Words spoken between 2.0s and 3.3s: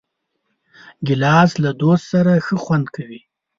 سره ښه خوند کوي.